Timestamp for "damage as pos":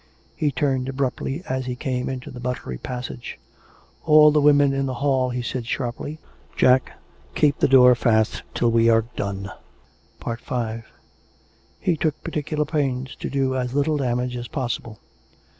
13.97-14.79